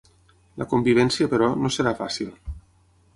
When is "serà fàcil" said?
1.77-2.33